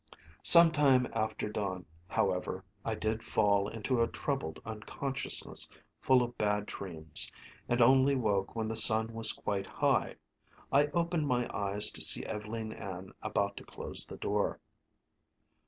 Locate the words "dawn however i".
1.47-2.95